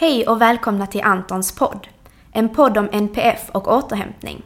[0.00, 1.88] Hej och välkomna till Antons podd.
[2.32, 4.42] En podd om NPF och återhämtning.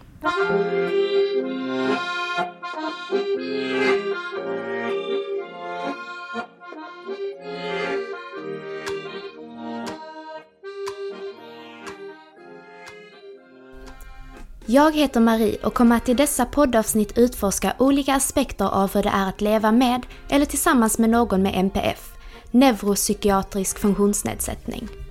[14.67, 19.09] Jag heter Marie och kommer att i dessa poddavsnitt utforska olika aspekter av hur det
[19.09, 22.13] är att leva med eller tillsammans med någon med NPF,
[22.51, 25.04] neuropsykiatrisk funktionsnedsättning.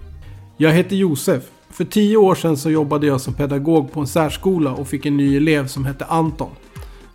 [0.58, 1.44] Jag heter Josef.
[1.70, 5.18] För tio år sedan så jobbade jag som pedagog på en särskola och fick en
[5.18, 6.50] ny elev som hette Anton.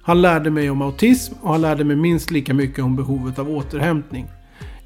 [0.03, 3.51] Han lärde mig om autism och han lärde mig minst lika mycket om behovet av
[3.51, 4.27] återhämtning.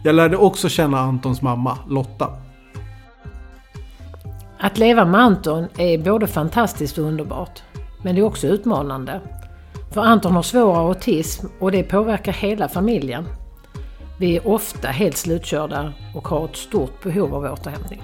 [0.04, 2.28] Jag lärde också känna Antons mamma, Lotta.
[4.58, 7.62] Att leva med Anton är både fantastiskt och underbart.
[8.02, 9.20] Men det är också utmanande.
[9.92, 13.24] För Anton har svår autism och det påverkar hela familjen.
[14.18, 18.02] Vi är ofta helt slutkörda och har ett stort behov av återhämtning.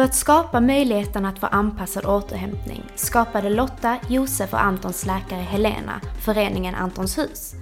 [0.00, 6.00] För att skapa möjligheten att få anpassad återhämtning skapade Lotta, Josef och Antons läkare Helena
[6.24, 7.54] föreningen Antons hus.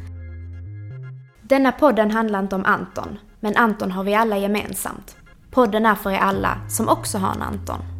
[1.42, 5.16] Denna podden handlar inte om Anton, men Anton har vi alla gemensamt.
[5.50, 7.97] Podden är för er alla som också har en Anton.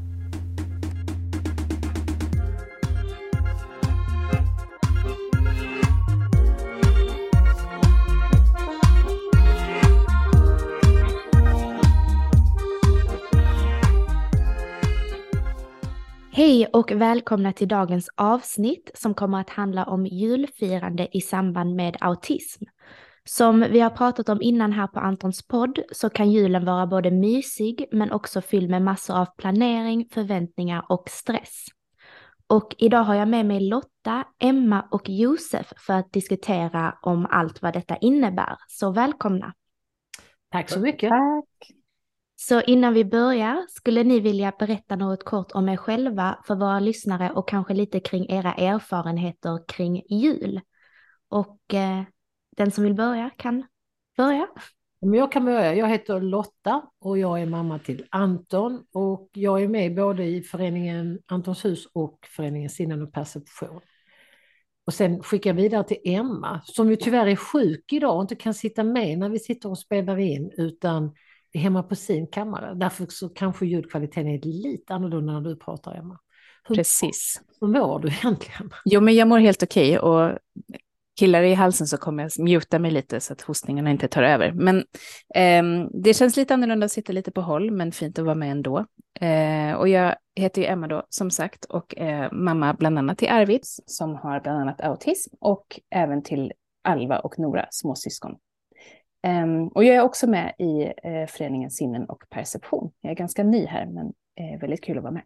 [16.59, 21.97] Hej och välkomna till dagens avsnitt som kommer att handla om julfirande i samband med
[22.01, 22.65] autism.
[23.25, 27.11] Som vi har pratat om innan här på Antons podd så kan julen vara både
[27.11, 31.67] mysig men också fylld med massor av planering, förväntningar och stress.
[32.47, 37.63] Och idag har jag med mig Lotta, Emma och Josef för att diskutera om allt
[37.63, 38.57] vad detta innebär.
[38.69, 39.55] Så välkomna!
[40.51, 41.11] Tack så mycket!
[41.11, 41.78] Tack!
[42.41, 46.81] Så innan vi börjar, skulle ni vilja berätta något kort om er själva för våra
[46.81, 50.61] lyssnare och kanske lite kring era erfarenheter kring jul?
[51.29, 52.03] Och eh,
[52.57, 53.67] den som vill börja kan
[54.17, 54.49] börja.
[55.01, 55.75] Jag kan börja.
[55.75, 60.43] Jag heter Lotta och jag är mamma till Anton och jag är med både i
[60.43, 63.81] föreningen Antons hus och föreningen Sinnen och perception.
[64.87, 68.37] Och sen skickar jag vidare till Emma som ju tyvärr är sjuk idag och inte
[68.37, 71.15] kan sitta med när vi sitter och spelar in utan
[71.55, 72.75] hemma på sin kammare.
[72.75, 76.19] Därför så kanske ljudkvaliteten är lite annorlunda när du pratar, Emma.
[76.65, 77.43] Hur, Precis.
[77.61, 78.71] Hur mår du egentligen?
[78.85, 80.39] Jo, men jag mår helt okej och
[81.19, 84.53] killar i halsen så kommer jag muta mig lite så att hostningarna inte tar över.
[84.53, 84.79] Men
[85.35, 88.51] eh, det känns lite annorlunda att sitta lite på håll, men fint att vara med
[88.51, 88.87] ändå.
[89.21, 93.29] Eh, och jag heter ju Emma då, som sagt, och är mamma bland annat till
[93.29, 96.53] Arvids, som har bland annat autism, och även till
[96.85, 98.37] Alva och Nora, småsyskon.
[99.27, 102.91] Um, och jag är också med i uh, föreningen Sinnen och perception.
[103.01, 105.23] Jag är ganska ny här, men uh, väldigt kul att vara med.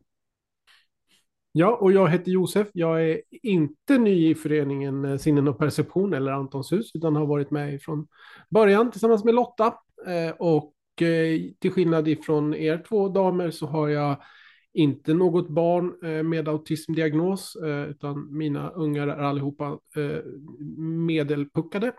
[1.52, 2.68] Ja, och jag heter Josef.
[2.72, 7.26] Jag är inte ny i föreningen eh, Sinnen och perception eller Antons hus, utan har
[7.26, 8.06] varit med från
[8.50, 9.74] början tillsammans med Lotta.
[10.38, 10.74] Och
[11.60, 14.16] till skillnad ifrån er två damer så har jag
[14.72, 15.94] inte något barn
[16.28, 17.56] med autismdiagnos,
[17.88, 19.78] utan mina ungar är allihopa
[21.06, 21.92] medelpuckade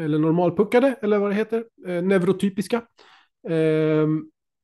[0.00, 2.76] eller normalpuckade, eller vad det heter, eh, neurotypiska.
[3.48, 4.06] Eh,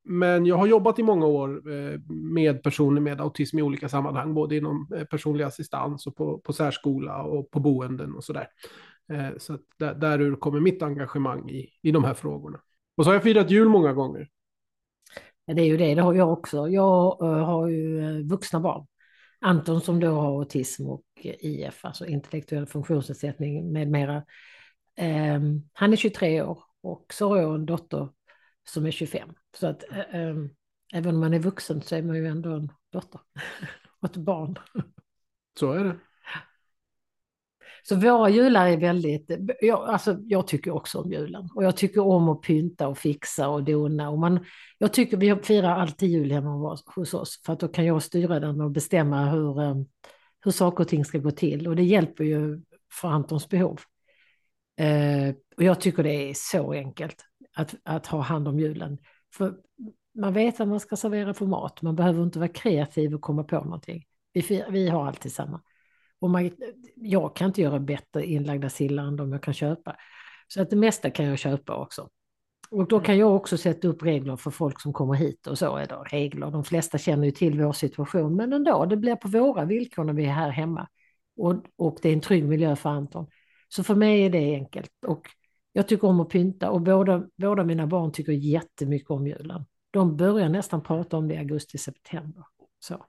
[0.09, 4.35] men jag har jobbat i många år eh, med personer med autism i olika sammanhang,
[4.35, 8.49] både inom eh, personlig assistans och på, på särskola och på boenden och sådär.
[9.13, 12.61] Eh, så där, därur kommer mitt engagemang i, i de här frågorna.
[12.97, 14.29] Och så har jag firat jul många gånger.
[15.45, 16.69] Ja, det är ju det, det har jag också.
[16.69, 18.87] Jag uh, har ju uh, vuxna barn.
[19.41, 24.23] Anton som då har autism och IF, alltså intellektuell funktionsnedsättning med mera.
[25.01, 28.09] Um, han är 23 år och så har jag en dotter
[28.69, 29.33] som är 25.
[29.57, 29.85] Så att
[30.15, 30.51] um,
[30.93, 33.21] även om man är vuxen så är man ju ändå en dotter
[34.01, 34.59] och ett barn.
[35.59, 35.97] Så är det.
[37.89, 39.31] Så våra jular är väldigt,
[39.61, 43.49] jag, alltså jag tycker också om julen och jag tycker om att pynta och fixa
[43.49, 44.11] och dona.
[44.11, 44.45] Och man,
[44.79, 48.41] jag tycker vi firar alltid jul hemma hos oss för att då kan jag styra
[48.41, 49.55] den och bestämma hur,
[50.45, 52.63] hur saker och ting ska gå till och det hjälper ju
[53.01, 53.81] för Antons behov.
[54.77, 57.25] Eh, och jag tycker det är så enkelt
[57.55, 58.99] att, att ha hand om julen.
[59.35, 59.55] För
[60.15, 63.45] man vet vad man ska servera för mat, man behöver inte vara kreativ och komma
[63.45, 64.05] på någonting.
[64.33, 65.61] Vi, vi har alltid samma.
[66.19, 66.51] Och man,
[66.97, 69.97] jag kan inte göra bättre inlagda sillar än de jag kan köpa.
[70.49, 72.09] Så att det mesta kan jag köpa också.
[72.71, 75.77] Och då kan jag också sätta upp regler för folk som kommer hit och så
[75.77, 76.51] är det regler.
[76.51, 80.13] De flesta känner ju till vår situation, men ändå, det blir på våra villkor när
[80.13, 80.89] vi är här hemma.
[81.37, 83.27] Och, och det är en trygg miljö för Anton.
[83.69, 84.91] Så för mig är det enkelt.
[85.07, 85.27] Och
[85.73, 89.65] jag tycker om att pynta och båda, båda mina barn tycker jättemycket om julen.
[89.91, 92.45] de börjar nästan prata om det i augusti-september.
[92.79, 93.05] Så,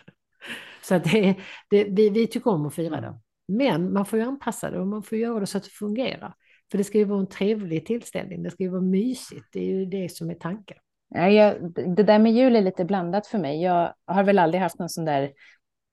[0.82, 1.36] så det,
[1.70, 3.18] det, vi, vi tycker om att fira det.
[3.48, 6.34] Men man får ju anpassa det och man får göra det så att det fungerar.
[6.70, 9.78] För det ska ju vara en trevlig tillställning, det ska ju vara mysigt, det är
[9.78, 10.76] ju det som är tanken.
[11.14, 13.62] Ja, jag, det där med jul är lite blandat för mig.
[13.62, 15.32] Jag har väl aldrig haft någon sån där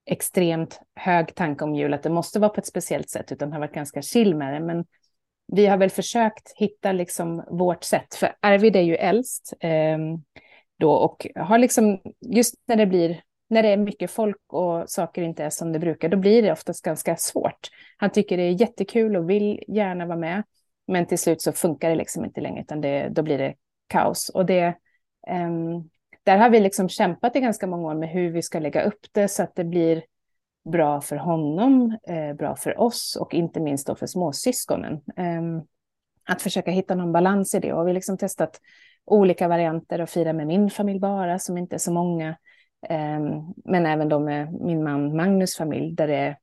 [0.06, 3.60] extremt hög tanke om jul, att det måste vara på ett speciellt sätt, utan har
[3.60, 4.60] varit ganska chill med det.
[4.60, 4.84] Men
[5.52, 9.98] vi har väl försökt hitta liksom vårt sätt, för Arvid är ju äldst eh,
[10.78, 15.22] då och har liksom, just när det blir, när det är mycket folk och saker
[15.22, 17.68] inte är som det brukar, då blir det oftast ganska svårt.
[17.96, 20.42] Han tycker det är jättekul och vill gärna vara med,
[20.86, 23.54] men till slut så funkar det liksom inte längre, utan det, då blir det
[23.86, 24.28] kaos.
[24.28, 24.64] Och det,
[25.28, 25.50] eh,
[26.30, 29.06] där har vi liksom kämpat i ganska många år med hur vi ska lägga upp
[29.12, 30.02] det så att det blir
[30.72, 34.92] bra för honom, eh, bra för oss och inte minst då för småsyskonen.
[34.94, 35.42] Eh,
[36.24, 37.72] att försöka hitta någon balans i det.
[37.72, 38.60] Och vi har liksom testat
[39.04, 42.28] olika varianter och fira med min familj bara, som inte är så många.
[42.88, 43.20] Eh,
[43.64, 46.36] men även då med min man Magnus familj, där det, är,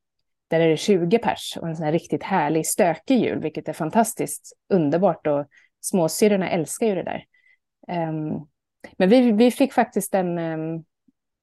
[0.47, 3.73] där är det 20 pers och en sån här riktigt härlig stökig jul, vilket är
[3.73, 5.27] fantastiskt underbart.
[5.27, 5.45] Och
[5.81, 7.23] småsyrrorna älskar ju det där.
[8.09, 8.47] Um,
[8.97, 10.37] men vi, vi fick faktiskt en,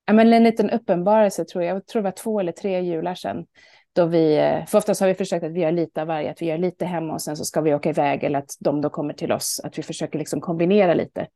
[0.06, 1.76] ja, men en liten uppenbarelse, tror jag.
[1.76, 3.46] Jag tror det var två eller tre jular sedan.
[3.92, 6.42] Då vi, eh, för oftast har vi försökt att vi gör lite av varje, att
[6.42, 8.90] vi gör lite hemma och sen så ska vi åka iväg eller att de då
[8.90, 11.26] kommer till oss, att vi försöker liksom kombinera lite.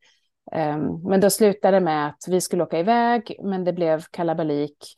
[0.51, 4.95] Um, men då slutade det med att vi skulle åka iväg, men det blev kalabalik.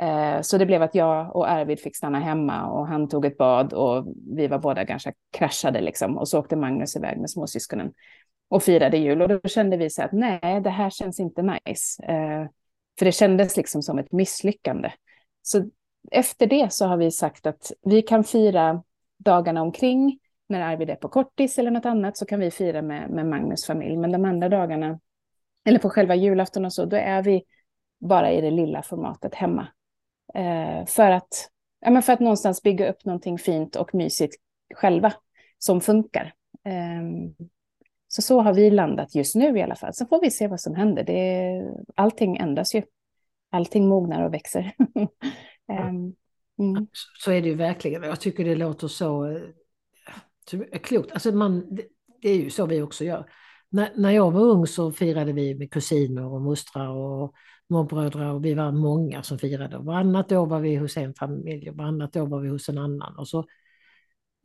[0.00, 3.38] Eh, så det blev att jag och Arvid fick stanna hemma och han tog ett
[3.38, 6.18] bad och vi var båda ganska kraschade liksom.
[6.18, 7.92] Och så åkte Magnus iväg med småsyskonen
[8.48, 9.22] och firade jul.
[9.22, 12.02] Och då kände vi så att nej, det här känns inte nice.
[12.02, 12.46] Eh,
[12.98, 14.92] för det kändes liksom som ett misslyckande.
[15.42, 15.70] Så
[16.10, 18.82] efter det så har vi sagt att vi kan fira
[19.18, 20.18] dagarna omkring.
[20.48, 23.66] När Arvid är på kortis eller något annat så kan vi fira med, med Magnus
[23.66, 23.96] familj.
[23.96, 25.00] Men de andra dagarna,
[25.64, 27.42] eller på själva julafton och så, då är vi
[28.00, 29.68] bara i det lilla formatet hemma.
[30.34, 31.50] Eh, för, att,
[31.80, 34.34] ja, men för att någonstans bygga upp någonting fint och mysigt
[34.74, 35.12] själva
[35.58, 36.34] som funkar.
[36.64, 37.02] Eh,
[38.08, 39.94] så så har vi landat just nu i alla fall.
[39.94, 41.04] Så får vi se vad som händer.
[41.04, 41.62] Det,
[41.94, 42.82] allting ändras ju.
[43.50, 44.72] Allting mognar och växer.
[45.68, 46.14] um,
[46.58, 46.86] mm.
[46.92, 48.02] Så är det ju verkligen.
[48.02, 49.40] Jag tycker det låter så,
[50.50, 51.12] så klokt.
[51.12, 51.82] Alltså man, det,
[52.22, 53.30] det, är ju så vi också gör.
[53.70, 57.34] När, när jag var ung så firade vi med kusiner och mostrar och
[57.68, 59.78] morbröder och vi var många som firade.
[59.78, 63.18] Varannat år var vi hos en familj och varannat år var vi hos en annan.
[63.18, 63.44] Och så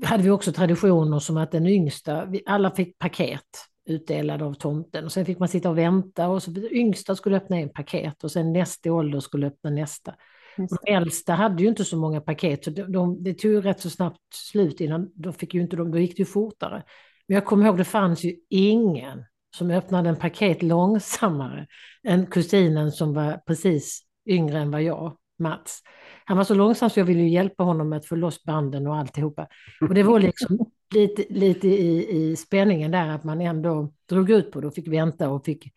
[0.04, 3.42] hade vi också traditioner som att den yngsta, alla fick paket
[3.86, 7.58] utdelade av tomten och sen fick man sitta och vänta och så yngsta skulle öppna
[7.58, 10.16] en paket och sen nästa ålder skulle öppna nästa.
[10.58, 13.90] De äldsta hade ju inte så många paket så de, de, det tog rätt så
[13.90, 16.84] snabbt slut innan, då, fick ju inte de, då gick det ju fortare.
[17.28, 19.26] Men jag kommer ihåg det fanns ju ingen
[19.58, 21.68] som öppnade en paket långsammare
[22.04, 25.82] än kusinen som var precis yngre än vad jag, Mats.
[26.26, 28.96] Han var så långsam så jag ville hjälpa honom med att få loss banden och
[28.96, 29.48] alltihopa.
[29.82, 34.52] Och det var liksom lite, lite i, i spänningen där att man ändå drog ut
[34.52, 35.74] på det och fick vänta och fick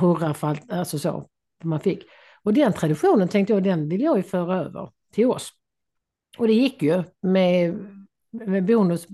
[0.00, 1.28] hurra för allt, alltså så.
[1.64, 2.02] Man fick.
[2.42, 5.52] Och den traditionen tänkte jag, den vill jag ju föra över till oss.
[6.38, 7.78] Och det gick ju med,
[8.30, 9.06] med bonus.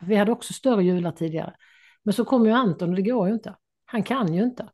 [0.00, 1.54] Vi hade också större jular tidigare.
[2.02, 3.56] Men så kom ju Anton och det går ju inte.
[3.84, 4.68] Han kan ju inte.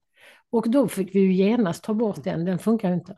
[0.51, 3.17] Och då fick vi ju genast ta bort den, den funkar ju inte.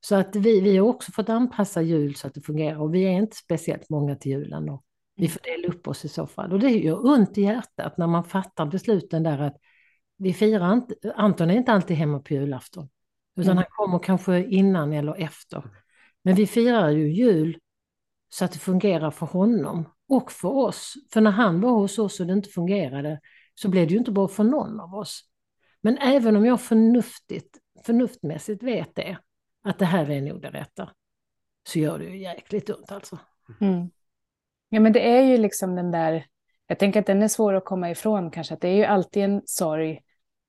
[0.00, 3.04] Så att vi, vi har också fått anpassa jul så att det fungerar och vi
[3.04, 4.68] är inte speciellt många till julen.
[4.68, 4.84] Och
[5.16, 6.52] vi får dela upp oss i så fall.
[6.52, 9.56] Och det gör ont i hjärtat när man fattar besluten där att
[10.16, 12.88] vi firar inte, Anton är inte alltid hemma på julafton.
[13.36, 13.56] Utan mm.
[13.56, 15.64] han kommer kanske innan eller efter.
[16.22, 17.58] Men vi firar ju jul
[18.28, 20.94] så att det fungerar för honom och för oss.
[21.12, 23.20] För när han var hos oss och det inte fungerade
[23.54, 25.20] så blev det ju inte bra för någon av oss.
[25.80, 29.18] Men även om jag förnuftigt, förnuftmässigt vet det,
[29.62, 30.90] att det här är nog det rätta,
[31.68, 33.18] så gör det ju jäkligt ont alltså.
[33.60, 33.90] Mm.
[34.68, 36.26] Ja, men det är ju liksom den där,
[36.66, 39.24] jag tänker att den är svår att komma ifrån kanske, att det är ju alltid
[39.24, 40.00] en sorg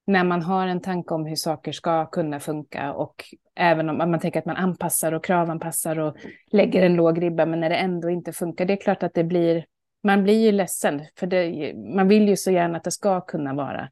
[0.08, 3.24] när man har en tanke om hur saker ska kunna funka och
[3.56, 6.16] även om man tänker att man anpassar och kravanpassar och
[6.52, 9.24] lägger en låg ribba, men när det ändå inte funkar, det är klart att det
[9.24, 9.66] blir,
[10.04, 13.54] man blir ju ledsen, för det, man vill ju så gärna att det ska kunna
[13.54, 13.90] vara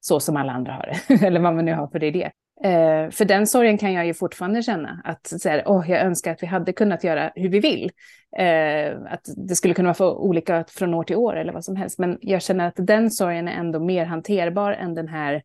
[0.00, 2.30] så som alla andra har det, eller vad man nu har för idé.
[2.64, 6.32] Eh, för den sorgen kan jag ju fortfarande känna, att så här, oh, jag önskar
[6.32, 7.90] att vi hade kunnat göra hur vi vill.
[8.38, 11.76] Eh, att det skulle kunna vara för olika från år till år eller vad som
[11.76, 11.98] helst.
[11.98, 15.42] Men jag känner att den sorgen är ändå mer hanterbar än den här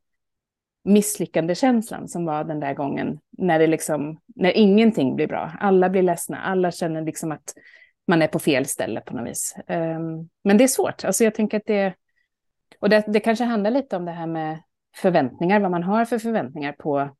[0.83, 5.51] misslyckande känslan som var den där gången när, det liksom, när ingenting blir bra.
[5.59, 7.53] Alla blir ledsna, alla känner liksom att
[8.07, 9.55] man är på fel ställe på något vis.
[9.67, 11.93] Um, men det är svårt, alltså jag tänker att det,
[12.79, 14.59] och det, det kanske handlar lite om det här med
[14.95, 17.15] förväntningar, vad man har för förväntningar på,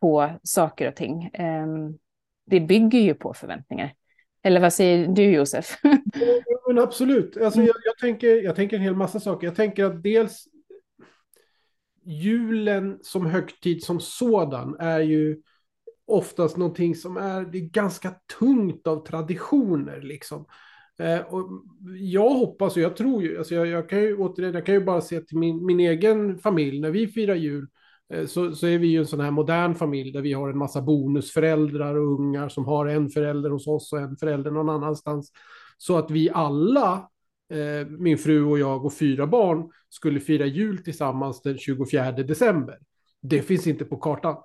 [0.00, 1.30] på saker och ting.
[1.38, 1.98] Um,
[2.46, 3.94] det bygger ju på förväntningar.
[4.42, 5.78] Eller vad säger du Josef?
[6.66, 7.36] Men absolut.
[7.36, 9.46] Alltså, jag, jag, tänker, jag tänker en hel massa saker.
[9.46, 10.44] Jag tänker att dels
[12.04, 15.42] julen som högtid som sådan är ju
[16.04, 20.46] oftast någonting som är, det är ganska tungt av traditioner liksom.
[20.98, 21.48] Eh, och
[21.96, 24.84] jag hoppas och jag tror ju, alltså jag, jag, kan ju återigen, jag kan ju
[24.84, 27.68] bara se till min, min egen familj, när vi firar jul,
[28.14, 30.58] eh, så, så är vi ju en sån här modern familj där vi har en
[30.58, 35.32] massa bonusföräldrar och ungar som har en förälder hos oss och en förälder någon annanstans.
[35.78, 37.10] Så att vi alla,
[37.52, 42.78] eh, min fru och jag och fyra barn, skulle fira jul tillsammans den 24 december.
[43.22, 44.36] Det finns inte på kartan.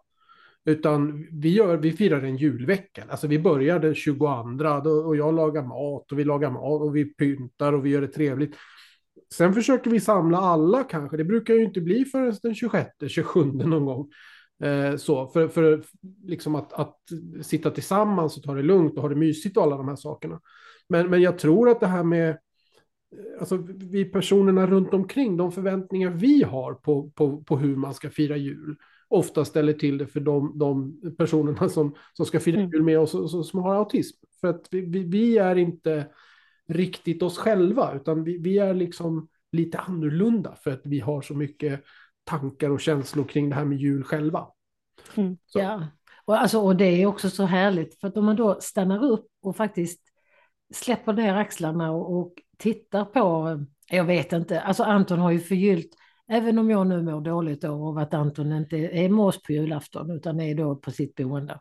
[0.67, 3.03] Utan vi, gör, vi firar en julvecka.
[3.09, 4.25] Alltså vi börjar den 22
[5.05, 8.07] och jag lagar mat och vi lagar mat och vi pyntar och vi gör det
[8.07, 8.55] trevligt.
[9.33, 11.17] Sen försöker vi samla alla kanske.
[11.17, 14.09] Det brukar ju inte bli förrän den 26, 27 någon gång.
[14.63, 15.83] Eh, så, för, för
[16.23, 16.97] liksom att, att
[17.41, 20.39] sitta tillsammans och ta det lugnt och ha det mysigt och alla de här sakerna.
[20.89, 22.37] Men, men jag tror att det här med eh,
[23.39, 23.57] alltså
[23.91, 28.37] vi personerna runt omkring, de förväntningar vi har på, på, på hur man ska fira
[28.37, 28.75] jul,
[29.09, 32.71] ofta ställer till det för de, de personerna som, som ska fira mm.
[32.71, 34.17] jul med oss som, som har autism.
[34.41, 36.07] För att vi, vi, vi, är inte
[36.67, 41.33] riktigt oss själva, utan vi, vi är liksom lite annorlunda för att vi har så
[41.33, 41.83] mycket
[42.23, 44.47] tankar och känslor kring det här med jul själva.
[45.15, 45.37] Mm.
[45.53, 45.87] Ja,
[46.25, 49.27] och, alltså, och det är också så härligt, för att om man då stannar upp
[49.41, 50.01] och faktiskt
[50.73, 53.59] släpper ner axlarna och, och tittar på,
[53.89, 55.95] jag vet inte, alltså Anton har ju förgyllt
[56.29, 60.11] Även om jag nu mår dåligt av att Anton inte är med oss på julafton
[60.11, 61.59] utan är då på sitt boende.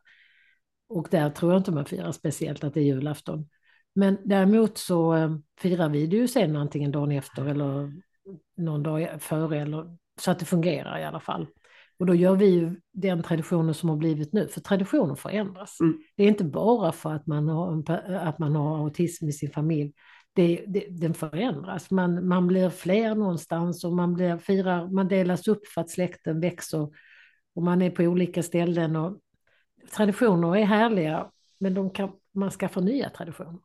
[0.89, 3.49] Och där tror jag inte man firar speciellt att det är julafton.
[3.95, 7.93] Men däremot så eh, firar vi det ju sen antingen dagen efter eller
[8.57, 11.47] någon dag före eller så att det fungerar i alla fall.
[11.99, 15.81] Och då gör vi ju den traditionen som har blivit nu, för traditioner förändras.
[15.81, 15.99] Mm.
[16.17, 19.93] Det är inte bara för att man, har, att man har autism i sin familj,
[20.37, 21.91] det, det, den förändras.
[21.91, 26.41] Man, man blir fler någonstans och man, blir, firar, man delas upp för att släkten
[26.41, 26.89] växer
[27.55, 28.97] och man är på olika ställen.
[28.97, 29.19] Och
[29.97, 33.61] traditioner är härliga, men de kan, man skaffar nya traditioner.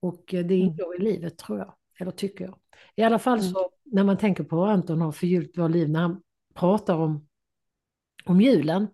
[0.00, 0.66] Och eh, det mm.
[0.66, 2.58] ingår i livet tror jag, eller tycker jag.
[2.96, 3.70] I alla fall så mm.
[3.84, 6.22] när man tänker på vad Anton har förgyllt vårt liv, när han
[6.54, 7.28] pratar om,
[8.24, 8.88] om julen,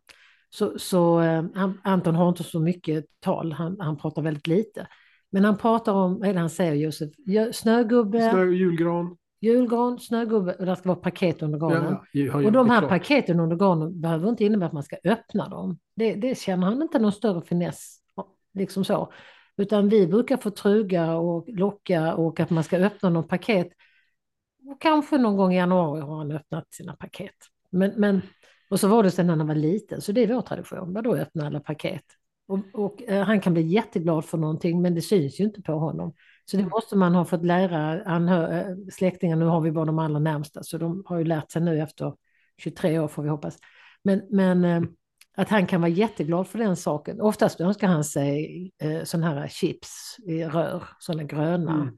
[0.50, 1.44] så, så eh,
[1.82, 4.86] Anton har inte så mycket tal, han, han pratar väldigt lite.
[5.32, 7.10] Men han pratar om, det han säger Josef?
[7.52, 9.16] Snögubbe, Snö, julgran.
[9.40, 11.96] julgran, snögubbe och det ska vara paket under granen.
[12.12, 15.78] Ja, och de här paketen under granen behöver inte innebära att man ska öppna dem.
[15.96, 17.98] Det, det känner han inte någon större finess,
[18.54, 19.12] liksom så.
[19.56, 23.68] Utan vi brukar få truga och locka och att man ska öppna någon paket.
[24.70, 27.34] Och kanske någon gång i januari har han öppnat sina paket.
[27.70, 28.20] Men, men,
[28.70, 30.92] och så var det sen när han var liten, så det är vår tradition.
[30.92, 32.04] Vadå öppna alla paket?
[32.48, 35.72] Och, och eh, han kan bli jätteglad för någonting men det syns ju inte på
[35.72, 36.14] honom.
[36.44, 36.70] Så det mm.
[36.70, 40.62] måste man ha fått lära anhör, eh, släktingar, nu har vi bara de allra närmsta
[40.62, 42.14] så de har ju lärt sig nu efter
[42.58, 43.58] 23 år får vi hoppas.
[44.04, 44.82] Men, men eh,
[45.36, 47.20] att han kan vara jätteglad för den saken.
[47.20, 51.74] Oftast önskar han sig eh, sådana här chips i rör, sådana gröna.
[51.74, 51.96] Mm.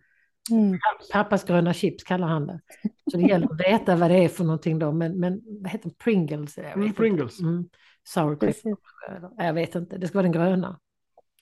[0.50, 0.78] Mm.
[1.12, 2.60] Pappas gröna chips kallar han det.
[3.10, 4.92] Så det gäller att veta vad det är för någonting då.
[4.92, 5.98] Men, men vad heter det?
[5.98, 6.56] Pringles?
[6.56, 7.40] Jag mm, Pringles.
[7.40, 7.68] Mm.
[8.04, 8.76] Sour cream.
[9.36, 10.80] Jag vet inte, det ska vara den gröna.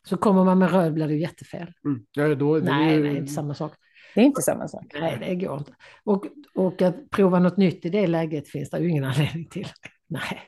[0.09, 1.73] Så kommer man med röd blir det jättefel.
[1.85, 2.07] Mm.
[2.13, 3.01] Ja, då, nej, är...
[3.01, 3.73] nej, inte samma sak.
[4.15, 4.85] Det är inte samma sak.
[5.01, 5.75] Nej, det går inte.
[6.05, 9.69] Och, och att prova något nytt i det läget finns det ju ingen anledning till.
[10.07, 10.43] Nej.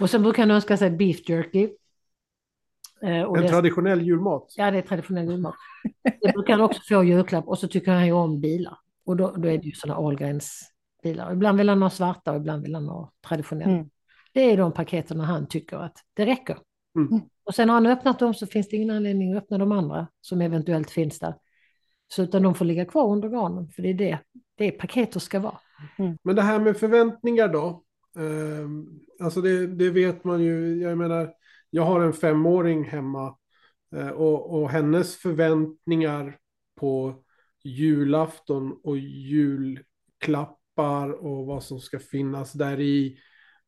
[0.00, 1.68] Och sen brukar han önska sig beef jerky.
[3.02, 4.54] Eh, och en det, traditionell julmat.
[4.56, 5.54] Ja, det är traditionell julmat.
[6.20, 8.78] Det brukar han också få julklapp och så tycker han ju om bilar.
[9.04, 10.72] Och då, då är det ju sådana Ahlgrens
[11.02, 11.32] bilar.
[11.32, 13.72] Ibland vill han ha svarta och ibland vill han ha traditionella.
[13.72, 13.90] Mm.
[14.38, 16.58] Det är de paketen han tycker att det räcker.
[16.96, 17.20] Mm.
[17.44, 20.06] Och sen har han öppnat dem så finns det ingen anledning att öppna de andra
[20.20, 21.34] som eventuellt finns där.
[22.08, 24.18] Så utan de får ligga kvar under granen för det är det,
[24.54, 25.58] det paketet ska vara.
[25.98, 26.18] Mm.
[26.22, 27.84] Men det här med förväntningar då?
[28.18, 28.68] Eh,
[29.24, 31.32] alltså det, det, vet man ju, jag menar,
[31.70, 33.36] jag har en femåring hemma
[33.96, 36.38] eh, och, och hennes förväntningar
[36.76, 37.14] på
[37.64, 43.18] julafton och julklappar och vad som ska finnas där i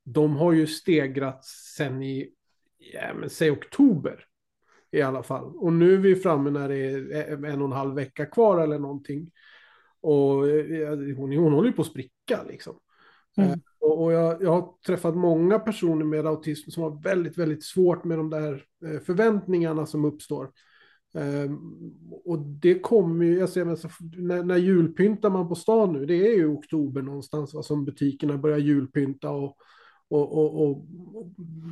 [0.04, 2.30] de har ju stegrats sen i,
[2.78, 4.24] ja, men säg oktober
[4.90, 5.56] i alla fall.
[5.56, 8.78] Och nu är vi framme när det är en och en halv vecka kvar eller
[8.78, 9.30] någonting.
[10.00, 10.34] Och
[11.16, 12.78] hon, hon håller ju på att spricka liksom.
[13.36, 13.50] Mm.
[13.50, 17.64] Eh, och, och jag, jag, har träffat många personer med autism som har väldigt, väldigt
[17.64, 20.50] svårt med de där eh, förväntningarna som uppstår.
[21.12, 21.92] Um,
[22.24, 23.78] och det kommer ju, alltså, menar,
[24.16, 28.38] när, när julpyntar man på stan nu, det är ju oktober någonstans va, som butikerna
[28.38, 29.56] börjar julpynta och,
[30.10, 30.86] och, och, och,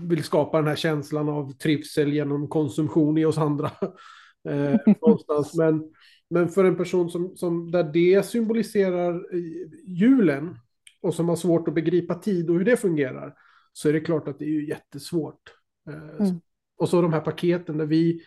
[0.08, 3.70] vill skapa den här känslan av trivsel genom konsumtion i oss andra.
[4.48, 5.54] eh, någonstans.
[5.54, 5.92] Men,
[6.30, 9.22] men för en person som, som där det symboliserar
[9.86, 10.58] julen
[11.00, 13.34] och som har svårt att begripa tid och hur det fungerar,
[13.72, 15.42] så är det klart att det är ju jättesvårt.
[15.88, 16.40] Eh, mm.
[16.78, 18.22] Och så de här paketen där vi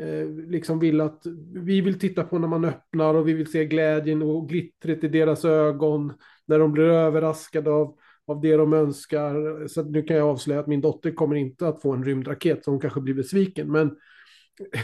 [0.00, 1.22] eh, liksom vill att
[1.54, 5.08] vi vill titta på när man öppnar och vi vill se glädjen och glittret i
[5.08, 6.12] deras ögon
[6.46, 9.66] när de blir överraskade av, av det de önskar.
[9.68, 12.70] Så nu kan jag avslöja att min dotter kommer inte att få en rymdraket så
[12.70, 13.72] hon kanske blir besviken.
[13.72, 13.96] Men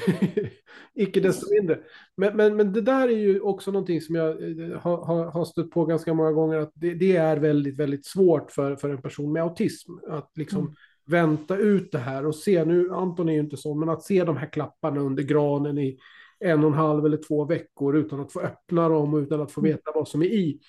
[0.94, 1.78] icke desto mindre.
[2.16, 5.70] Men, men, men det där är ju också någonting som jag eh, har, har stött
[5.70, 6.56] på ganska många gånger.
[6.56, 10.60] Att det, det, är väldigt, väldigt svårt för, för en person med autism att liksom
[10.60, 10.74] mm
[11.10, 14.24] vänta ut det här och se, nu Anton är ju inte så, men att se
[14.24, 15.98] de här klapparna under granen i
[16.40, 19.52] en och en halv eller två veckor utan att få öppna dem och utan att
[19.52, 19.72] få mm.
[19.72, 20.60] veta vad som är i.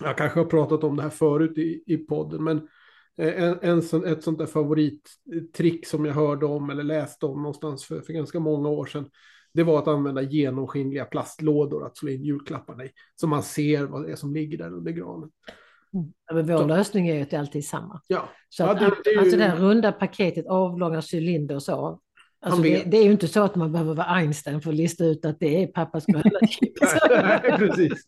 [0.00, 2.68] Jag kanske har pratat om det här förut i, i podden, men
[3.18, 7.42] eh, en, en sån, ett sånt där favorittrick som jag hörde om eller läste om
[7.42, 9.10] någonstans för, för ganska många år sedan,
[9.54, 14.04] det var att använda genomskinliga plastlådor att slå in julklapparna i, så man ser vad
[14.06, 15.30] det är som ligger där under granen.
[16.28, 16.66] Ja, men vår så.
[16.66, 18.00] lösning är ju att det alltid är samma.
[18.06, 18.28] Ja.
[18.48, 22.00] Så att, ja, det, det, alltså det här runda paketet, avlånga cylinder och så.
[22.46, 25.04] Alltså det, det, är ju inte så att man behöver vara Einstein för att lista
[25.04, 26.80] ut att det är pappas gröna chips.
[27.58, 28.06] Precis,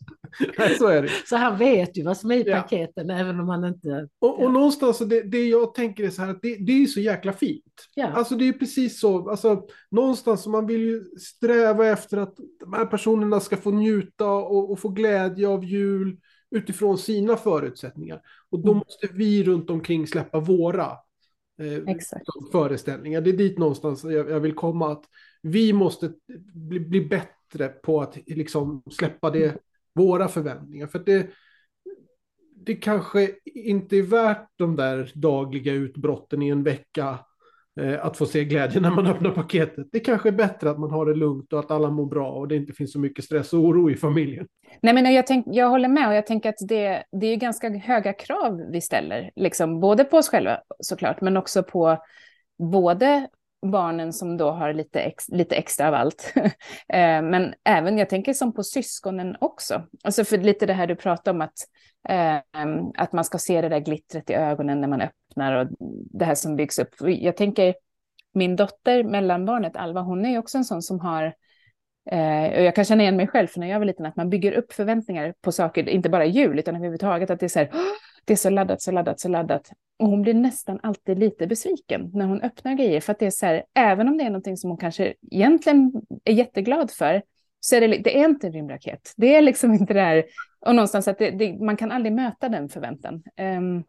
[0.79, 1.09] så är det.
[1.27, 4.09] Så han vet ju vad som är i paketen även om han inte...
[4.19, 7.01] Och, och någonstans, det, det jag tänker är så här att det, det är så
[7.01, 7.65] jäkla fint.
[7.95, 8.07] Ja.
[8.07, 12.87] Alltså det är precis så, alltså någonstans man vill ju sträva efter att de här
[12.87, 16.17] personerna ska få njuta och, och få glädje av jul
[16.51, 18.21] utifrån sina förutsättningar.
[18.51, 18.79] Och då mm.
[18.79, 20.93] måste vi runt omkring släppa våra
[21.59, 21.97] eh,
[22.53, 23.21] föreställningar.
[23.21, 24.93] Det är dit någonstans jag, jag, vill komma.
[24.93, 25.05] att
[25.43, 26.13] Vi måste
[26.55, 29.59] bli, bli bättre på att liksom släppa det, mm.
[29.95, 30.87] våra förväntningar.
[30.87, 31.31] För det,
[32.65, 37.19] det kanske inte är värt de där dagliga utbrotten i en vecka
[37.79, 39.89] Eh, att få se glädjen när man öppnar paketet.
[39.93, 42.49] Det kanske är bättre att man har det lugnt och att alla mår bra och
[42.49, 44.47] det inte finns så mycket stress och oro i familjen.
[44.83, 47.69] Nej, men jag, tänk, jag håller med och jag tänker att det, det är ganska
[47.71, 51.99] höga krav vi ställer, liksom, både på oss själva såklart, men också på
[52.59, 53.29] både
[53.67, 56.35] barnen som då har lite, ex, lite extra av allt.
[56.93, 59.83] Eh, men även, jag tänker som på syskonen också.
[60.05, 61.59] Alltså för lite det här du pratade om att,
[62.09, 62.37] eh,
[62.97, 65.69] att man ska se det där glittret i ögonen när man öppnar och
[66.11, 66.95] det här som byggs upp.
[67.01, 67.75] Jag tänker
[68.35, 71.25] min dotter, mellanbarnet Alva, hon är ju också en sån som har
[72.11, 74.31] eh, och jag kan känna igen mig själv, för när jag var liten, att man
[74.31, 77.71] bygger upp förväntningar på saker, inte bara jul, utan överhuvudtaget, att det är så här,
[78.25, 79.71] det är så laddat, så laddat, så laddat.
[79.99, 83.01] Och hon blir nästan alltid lite besviken när hon öppnar grejer.
[83.01, 85.93] För att det är så här, även om det är någonting som hon kanske egentligen
[86.25, 87.23] är jätteglad för,
[87.61, 89.13] så är det, det är inte en rymdraket.
[89.17, 90.25] Det är liksom inte det här,
[90.61, 93.23] och någonstans att det, det, man kan aldrig möta den förväntan.
[93.41, 93.85] Um,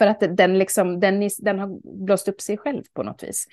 [0.00, 3.46] för att den, liksom, den, den har blåst upp sig själv på något vis.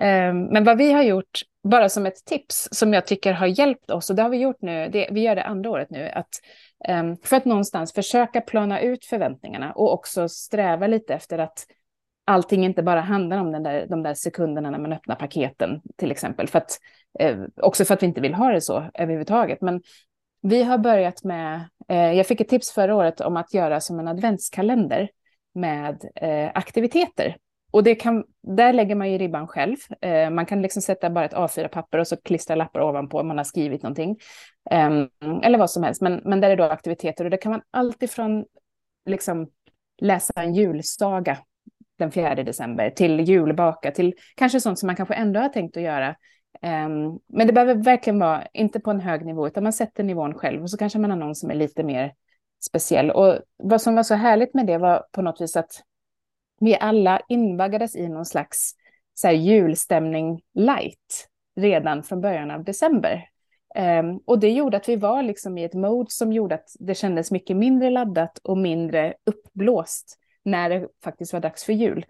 [0.00, 3.90] Ehm, men vad vi har gjort, bara som ett tips som jag tycker har hjälpt
[3.90, 6.28] oss, och det har vi gjort nu, det, vi gör det andra året nu, att
[6.88, 11.66] ehm, för att någonstans försöka plana ut förväntningarna och också sträva lite efter att
[12.24, 16.10] allting inte bara handlar om den där, de där sekunderna när man öppnar paketen till
[16.10, 16.48] exempel.
[16.48, 16.78] För att,
[17.18, 19.60] eh, också för att vi inte vill ha det så överhuvudtaget.
[19.60, 19.82] Men
[20.42, 23.98] vi har börjat med, eh, jag fick ett tips förra året om att göra som
[23.98, 25.08] en adventskalender
[25.54, 27.36] med eh, aktiviteter.
[27.70, 29.76] Och det kan, där lägger man ju ribban själv.
[30.00, 33.36] Eh, man kan liksom sätta bara ett A4-papper och så klistra lappar ovanpå om man
[33.36, 34.16] har skrivit någonting.
[34.70, 34.90] Eh,
[35.42, 37.24] eller vad som helst, men, men där är då aktiviteter.
[37.24, 38.44] Och det kan man alltifrån
[39.06, 39.48] liksom
[40.00, 41.38] läsa en julsaga
[41.98, 45.82] den 4 december till julbaka, till kanske sånt som man kanske ändå har tänkt att
[45.82, 46.16] göra.
[46.62, 50.34] Um, men det behöver verkligen vara, inte på en hög nivå, utan man sätter nivån
[50.34, 52.12] själv och så kanske man har någon som är lite mer
[52.64, 53.10] speciell.
[53.10, 55.82] Och vad som var så härligt med det var på något vis att
[56.60, 58.74] vi alla invaggades i någon slags
[59.14, 63.28] så här, julstämning light redan från början av december.
[63.78, 66.94] Um, och det gjorde att vi var liksom i ett mode som gjorde att det
[66.94, 72.06] kändes mycket mindre laddat och mindre uppblåst när det faktiskt var dags för jul.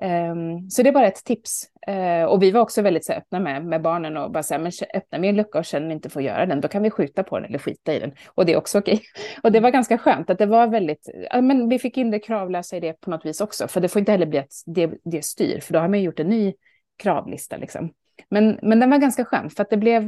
[0.00, 1.70] Um, så det är bara ett tips.
[1.88, 4.60] Uh, och vi var också väldigt så, öppna med, med barnen och bara så här,
[4.60, 7.38] men öppna min lucka och känner inte får göra den, då kan vi skjuta på
[7.38, 8.12] den eller skita i den.
[8.26, 8.94] Och det är också okej.
[8.94, 9.04] Okay.
[9.42, 12.18] Och det var ganska skönt att det var väldigt, ja, men vi fick in det
[12.18, 14.90] kravlösa i det på något vis också, för det får inte heller bli att det,
[15.04, 16.54] det styr, för då har man gjort en ny
[16.98, 17.92] kravlista liksom.
[18.28, 20.02] Men, men den var ganska skön, för att det blev,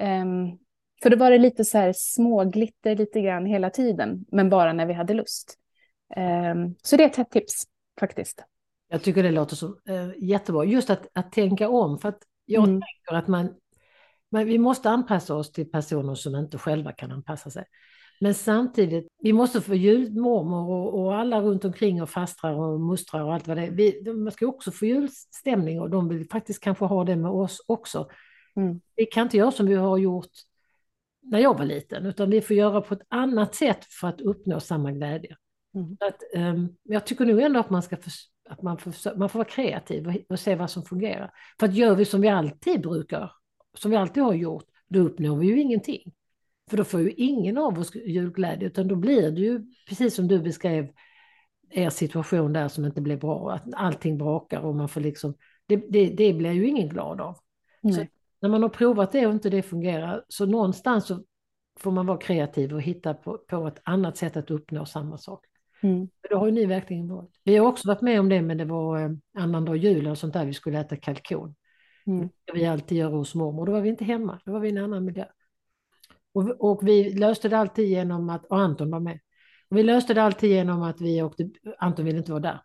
[0.00, 0.58] um,
[1.02, 4.86] för då var det lite så här småglitter lite grann hela tiden, men bara när
[4.86, 5.54] vi hade lust.
[6.16, 7.62] Um, så det är ett tips
[8.00, 8.44] faktiskt.
[8.94, 10.64] Jag tycker det låter så, äh, jättebra.
[10.64, 11.98] Just att, att tänka om.
[11.98, 12.80] För att jag mm.
[12.80, 13.54] tänker att man,
[14.30, 17.64] Men vi måste anpassa oss till personer som inte själva kan anpassa sig.
[18.20, 23.22] Men samtidigt, vi måste få julmormor och, och alla runt omkring och fastrar och mostrar
[23.22, 23.70] och allt vad det är.
[23.70, 27.64] Vi, de ska också få julstämning och de vill faktiskt kanske ha det med oss
[27.66, 28.08] också.
[28.56, 28.80] Mm.
[28.96, 30.32] Vi kan inte göra som vi har gjort
[31.22, 34.60] när jag var liten, utan vi får göra på ett annat sätt för att uppnå
[34.60, 35.36] samma glädje.
[35.74, 35.96] Mm.
[36.00, 37.96] Att, um, jag tycker nog ändå att man ska
[38.48, 41.30] att man får, man får vara kreativ och, och, se vad som fungerar.
[41.60, 43.32] För att gör vi som vi alltid brukar,
[43.74, 46.12] som vi alltid har gjort, då uppnår vi ju ingenting.
[46.70, 50.28] För då får ju ingen av oss julglädje, utan då blir det ju precis som
[50.28, 50.88] du beskrev
[51.70, 55.34] er situation där som inte blev bra, att allting brakar och man får liksom,
[55.66, 57.38] det, det, det blir ju ingen glad av.
[57.94, 58.06] Så
[58.40, 61.24] när man har provat det och inte det fungerar, så någonstans så
[61.78, 65.44] får man vara kreativ och hitta på, på ett annat sätt att uppnå samma sak.
[65.84, 66.08] Mm.
[66.28, 67.30] Det har ju ni verkligen varit.
[67.44, 70.32] Vi har också varit med om det, men det var eh, annandag jul och sånt
[70.32, 71.54] där, vi skulle äta kalkon.
[72.06, 72.28] Mm.
[72.52, 74.84] Vi alltid gör hos mormor, då var vi inte hemma, då var vi i en
[74.84, 75.24] annan miljö.
[76.34, 79.20] Och, och vi löste det alltid genom att, och Anton var med,
[79.68, 82.60] och vi löste det alltid genom att vi åkte, Anton ville inte vara där.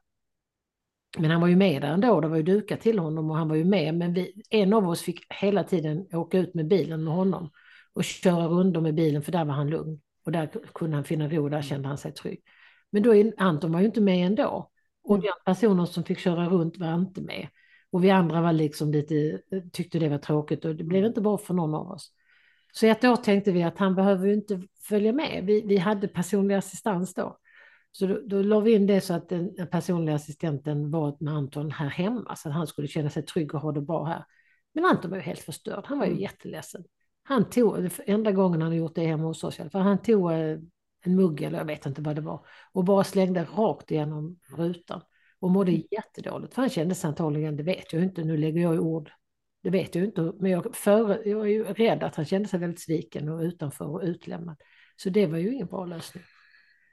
[1.17, 3.49] Men han var ju med där ändå, det var ju dukat till honom och han
[3.49, 3.95] var ju med.
[3.95, 7.49] Men vi, en av oss fick hela tiden åka ut med bilen med honom
[7.93, 10.01] och köra rundor med bilen för där var han lugn.
[10.25, 12.43] Och där kunde han finna ro, där kände han sig trygg.
[12.91, 14.71] Men då, Anton var ju inte med ändå.
[15.04, 15.25] Och mm.
[15.25, 17.47] de personer som fick köra runt var inte med.
[17.91, 21.38] Och vi andra var liksom lite, tyckte det var tråkigt och det blev inte bra
[21.38, 22.12] för någon av oss.
[22.73, 25.45] Så ett år tänkte vi att han behöver ju inte följa med.
[25.45, 27.38] Vi, vi hade personlig assistans då.
[27.91, 31.34] Så då, då la vi in det så att den, den personliga assistenten var med
[31.34, 34.25] Anton här hemma så att han skulle känna sig trygg och ha det bra här.
[34.73, 36.21] Men Anton var ju helt förstörd, han var ju mm.
[36.21, 36.84] jätteledsen.
[37.23, 40.58] Han tog, enda gången han gjort det hemma hos oss, för han tog eh,
[41.01, 45.01] en mugg eller jag vet inte vad det var och bara slängde rakt igenom rutan
[45.39, 45.83] och mådde mm.
[45.91, 46.53] jättedåligt.
[46.53, 49.12] För han kände sig antagligen, det vet jag inte, nu lägger jag i ord,
[49.63, 52.59] det vet jag inte, men jag, för, jag är ju rädd att han kände sig
[52.59, 54.55] väldigt sviken och utanför och utlämnad.
[54.95, 56.23] Så det var ju ingen bra lösning.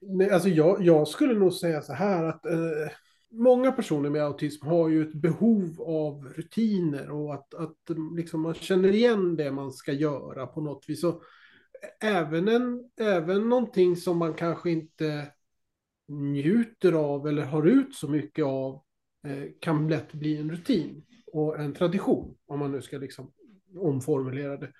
[0.02, 2.90] Nej, alltså jag, jag skulle nog säga så här att eh,
[3.30, 7.76] många personer med autism har ju ett behov av rutiner och att, att
[8.16, 11.04] liksom man känner igen det man ska göra på något vis.
[11.04, 11.22] Och
[12.00, 15.32] även, en, även någonting som man kanske inte
[16.08, 18.82] njuter av eller har ut så mycket av
[19.26, 23.32] eh, kan lätt bli en rutin och en tradition, om man nu ska liksom
[23.78, 24.72] omformulera det.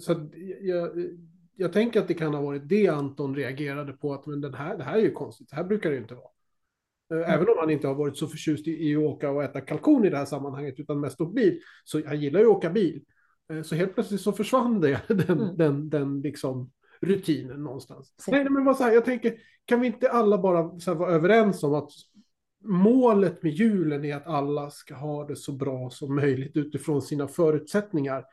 [0.00, 0.90] Så jag,
[1.56, 4.78] jag tänker att det kan ha varit det Anton reagerade på, att men den här,
[4.78, 6.30] det här är ju konstigt, det här brukar det ju inte vara.
[7.12, 7.30] Eh, mm.
[7.30, 10.04] Även om han inte har varit så förtjust i, i att åka och äta kalkon
[10.04, 13.04] i det här sammanhanget, utan mest åkt bil, så han gillar ju att åka bil.
[13.52, 15.56] Eh, så helt plötsligt så försvann det, den, mm.
[15.56, 18.14] den, den liksom rutinen någonstans.
[18.16, 18.30] Så.
[18.30, 21.10] Nej, men vad så här, jag tänker, kan vi inte alla bara så här, vara
[21.10, 21.90] överens om att
[22.64, 27.28] målet med julen är att alla ska ha det så bra som möjligt utifrån sina
[27.28, 28.24] förutsättningar.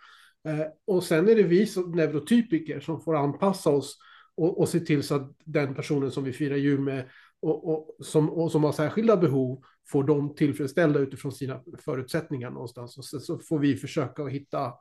[0.48, 3.98] Eh, och sen är det vi som neurotypiker som får anpassa oss
[4.36, 8.06] och, och se till så att den personen som vi firar jul med och, och,
[8.06, 12.98] som, och som har särskilda behov får dem tillfredsställda utifrån sina förutsättningar någonstans.
[12.98, 14.74] Och sen så får vi försöka att hitta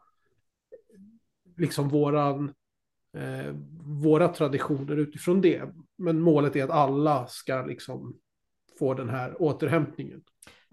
[1.61, 2.53] liksom våran,
[3.17, 3.55] eh,
[4.03, 5.63] våra traditioner utifrån det.
[5.99, 8.17] Men målet är att alla ska liksom
[8.79, 10.23] få den här återhämtningen.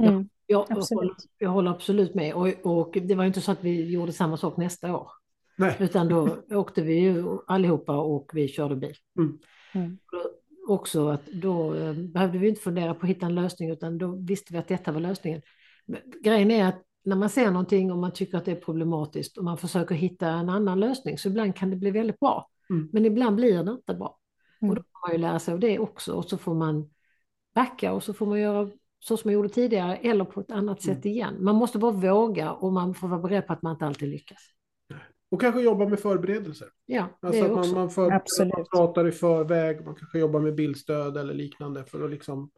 [0.03, 0.29] Mm.
[0.45, 2.33] Jag, håller, jag håller absolut med.
[2.33, 5.11] Och, och det var inte så att vi gjorde samma sak nästa år.
[5.57, 5.75] Nej.
[5.79, 8.95] Utan då åkte vi ju allihopa och vi körde bil.
[9.19, 9.39] Mm.
[9.73, 9.97] Mm.
[10.67, 14.15] Också att då eh, behövde vi inte fundera på att hitta en lösning utan då
[14.15, 15.41] visste vi att detta var lösningen.
[15.85, 19.37] Men grejen är att när man ser någonting och man tycker att det är problematiskt
[19.37, 22.49] och man försöker hitta en annan lösning så ibland kan det bli väldigt bra.
[22.69, 22.89] Mm.
[22.93, 24.19] Men ibland blir det inte bra.
[24.61, 24.83] Och då mm.
[24.83, 26.89] får man ju lära sig av det också och så får man
[27.55, 30.81] backa och så får man göra så som jag gjorde tidigare eller på ett annat
[30.81, 31.15] sätt mm.
[31.15, 31.35] igen.
[31.39, 34.41] Man måste bara våga och man får vara beredd på att man inte alltid lyckas.
[35.31, 36.67] Och kanske jobba med förberedelser.
[36.85, 41.17] Ja, alltså att man, man, för, man pratar i förväg, man kanske jobbar med bildstöd
[41.17, 42.49] eller liknande för att liksom...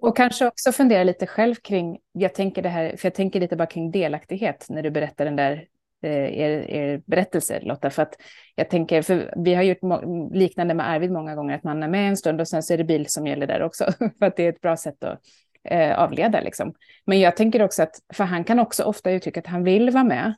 [0.00, 3.56] Och kanske också fundera lite själv kring, jag tänker det här, för jag tänker lite
[3.56, 5.66] bara kring delaktighet när du berättar den där
[6.02, 8.14] eh, er, er berättelse Lotta, för att
[8.54, 9.78] jag tänker, för vi har gjort
[10.32, 12.78] liknande med Arvid många gånger, att man är med en stund och sen så är
[12.78, 13.84] det bil som gäller där också,
[14.18, 15.20] för att det är ett bra sätt att
[15.64, 16.40] eh, avleda.
[16.40, 16.74] Liksom.
[17.04, 20.04] Men jag tänker också att, för han kan också ofta uttrycka att han vill vara
[20.04, 20.34] med.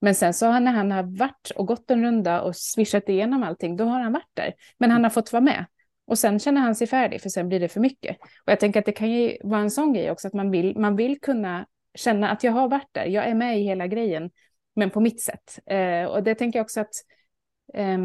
[0.00, 3.76] Men sen så när han har varit och gått en runda och swishat igenom allting,
[3.76, 4.54] då har han varit där.
[4.78, 5.64] Men han har fått vara med.
[6.06, 8.16] Och sen känner han sig färdig, för sen blir det för mycket.
[8.20, 10.78] Och jag tänker att det kan ju vara en sån grej också, att man vill,
[10.78, 14.30] man vill kunna känna att jag har varit där, jag är med i hela grejen,
[14.76, 15.58] men på mitt sätt.
[15.66, 16.94] Eh, och det tänker jag också att
[17.74, 17.98] eh,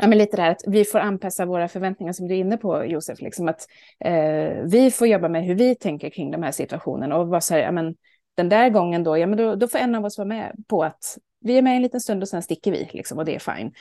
[0.00, 2.56] ja, men lite det här att vi får anpassa våra förväntningar som du är inne
[2.56, 3.66] på Josef, liksom att
[4.04, 7.54] eh, vi får jobba med hur vi tänker kring de här situationerna och vara så
[7.54, 7.96] här, ja, men
[8.34, 10.84] den där gången då, ja men då, då får en av oss vara med på
[10.84, 13.54] att vi är med en liten stund och sen sticker vi, liksom, och det är
[13.54, 13.72] fine.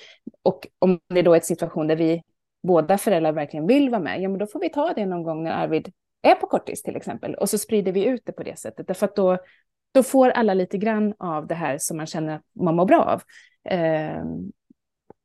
[0.41, 2.23] Och om det då är en situation där vi
[2.63, 5.43] båda föräldrar verkligen vill vara med, ja men då får vi ta det någon gång
[5.43, 7.35] när Arvid är på kortis till exempel.
[7.35, 8.87] Och så sprider vi ut det på det sättet.
[8.87, 9.37] Därför att då,
[9.91, 13.03] då får alla lite grann av det här som man känner att man mår bra
[13.03, 13.21] av.
[13.73, 14.23] Eh,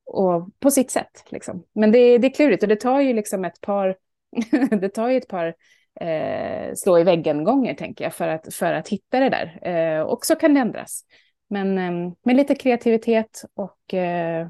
[0.07, 1.25] och på sitt sätt.
[1.29, 1.65] Liksom.
[1.73, 3.97] Men det, det är klurigt och det tar ju liksom ett par,
[4.81, 5.55] det tar ju ett par
[6.01, 9.69] eh, slå i väggen-gånger, tänker jag, för att, för att hitta det där.
[9.69, 11.05] Eh, och så kan det ändras.
[11.49, 14.49] Men eh, med lite kreativitet och eh,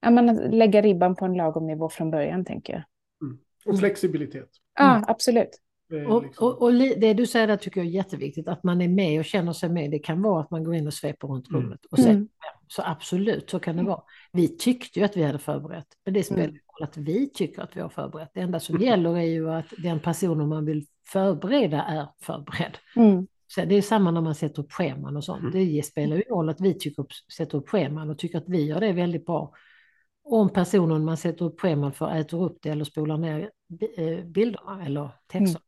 [0.00, 2.82] ja, man lägga ribban på en lagom nivå från början, tänker jag.
[3.22, 3.38] Mm.
[3.66, 4.48] Och flexibilitet.
[4.78, 5.04] Ja, mm.
[5.08, 5.60] absolut.
[6.08, 8.88] Och, liksom- och, och, det du säger där tycker jag är jätteviktigt, att man är
[8.88, 9.90] med och känner sig med.
[9.90, 11.62] Det kan vara att man går in och sveper runt mm.
[11.62, 12.28] rummet och säger, mm.
[12.68, 14.02] så absolut, så kan det vara.
[14.32, 16.54] Vi tyckte ju att vi hade förberett, men det spelar mm.
[16.54, 18.30] roll att vi tycker att vi har förberett.
[18.34, 18.88] Det enda som mm.
[18.88, 22.78] gäller är ju att den personen man vill förbereda är förberedd.
[22.96, 23.26] Mm.
[23.46, 25.52] Så det är samma när man sätter upp scheman och sånt.
[25.52, 28.64] Det spelar ju roll att vi tycker upp, sätter upp scheman och tycker att vi
[28.64, 29.52] gör det väldigt bra.
[30.22, 33.50] Om personen man sätter upp scheman för äter upp det eller spolar ner
[33.96, 35.62] eh, bilderna eller texter.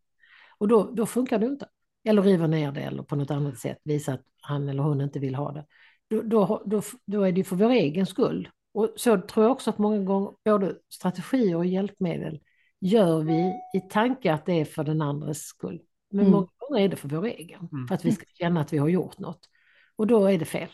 [0.59, 1.69] Och då, då funkar det inte.
[2.05, 5.19] Eller riva ner det eller på något annat sätt visa att han eller hon inte
[5.19, 5.67] vill ha det.
[6.11, 8.49] Då, då, då, då är det för vår egen skull.
[8.75, 12.41] Och så tror jag också att många gånger både strategier och hjälpmedel
[12.81, 15.83] gör vi i tanke att det är för den andres skull.
[16.11, 16.33] Men mm.
[16.33, 17.89] många gånger är det för vår egen, mm.
[17.89, 19.49] för att vi ska känna att vi har gjort något.
[19.97, 20.69] Och då är det fel.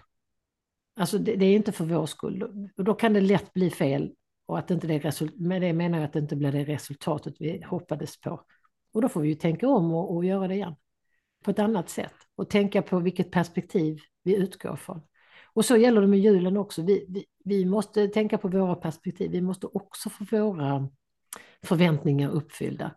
[0.99, 2.71] Alltså det, det är inte för vår skull.
[2.77, 4.13] Och då kan det lätt bli fel.
[4.47, 7.63] Och att inte det med det menar jag att det inte blir det resultatet vi
[7.63, 8.45] hoppades på.
[8.93, 10.75] Och då får vi ju tänka om och, och göra det igen
[11.45, 15.01] på ett annat sätt och tänka på vilket perspektiv vi utgår från.
[15.53, 16.83] Och så gäller det med julen också.
[16.83, 19.31] Vi, vi, vi måste tänka på våra perspektiv.
[19.31, 20.89] Vi måste också få våra
[21.63, 22.95] förväntningar uppfyllda.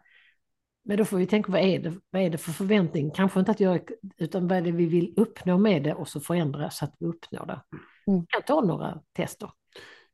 [0.83, 3.11] Men då får vi tänka, vad är det, vad är det för förväntning?
[3.11, 3.79] Kanske inte att göra,
[4.17, 7.05] utan vad är det vi vill uppnå med det och så förändra så att vi
[7.05, 7.61] uppnår det.
[8.07, 8.19] Mm.
[8.21, 9.49] Vi kan ta några tester.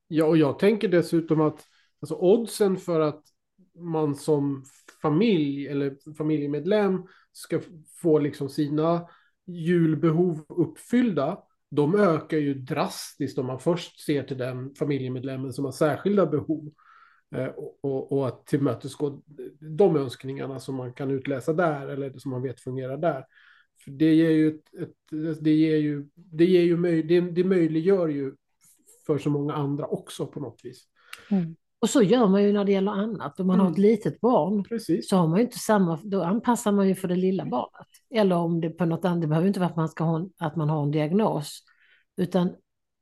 [0.08, 1.64] Ja, och jag tänker dessutom att
[2.02, 3.24] alltså, oddsen för att
[3.80, 4.64] man som
[5.02, 7.60] familj eller familjemedlem ska
[8.02, 9.08] få liksom sina
[9.46, 11.38] julbehov uppfyllda,
[11.72, 16.74] de ökar ju drastiskt om man först ser till den familjemedlemmen som har särskilda behov.
[17.36, 17.48] Eh,
[17.82, 19.22] och, och, att tillmötesgå
[19.60, 23.26] de önskningarna som man kan utläsa där eller som man vet fungerar där.
[23.84, 27.44] För det ger ju, ett, ett, det ger ju, det ger ju möj, det, det
[27.44, 28.36] möjliggör ju
[29.06, 30.84] för så många andra också på något vis.
[31.32, 31.56] Mm.
[31.80, 33.40] Och så gör man ju när det gäller annat.
[33.40, 33.66] Om man mm.
[33.66, 35.10] har ett litet barn Precis.
[35.10, 37.88] så har man ju inte samma, då anpassar man ju för det lilla barnet.
[38.10, 40.30] Eller om det på något annat, det behöver inte vara att man, ska ha en,
[40.38, 41.64] att man har en diagnos.
[42.18, 42.50] Utan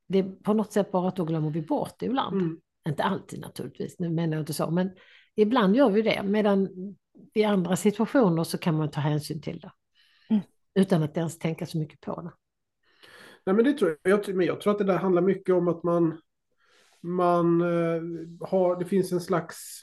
[0.08, 2.40] det är på något sätt bara att då glömmer vi bort det ibland.
[2.40, 2.60] Mm.
[2.86, 4.90] Inte alltid naturligtvis, nu menar jag inte så, men
[5.36, 6.22] ibland gör vi det.
[6.22, 6.68] Medan
[7.34, 9.72] i andra situationer så kan man ta hänsyn till det.
[10.30, 10.42] Mm.
[10.74, 12.32] Utan att ens tänka så mycket på det.
[13.46, 15.68] Nej, men det tror jag, jag, men jag tror att det där handlar mycket om
[15.68, 16.18] att man
[17.06, 18.02] man eh,
[18.48, 19.80] har, det finns en slags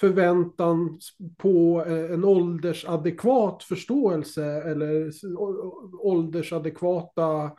[0.00, 0.98] förväntan
[1.38, 5.10] på eh, en åldersadekvat förståelse eller
[6.00, 7.50] åldersadekvata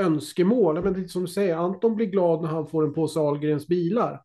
[0.00, 0.82] önskemål.
[0.84, 3.66] Men det är som du säger, Anton blir glad när han får en påse Ahlgrens
[3.66, 4.22] bilar.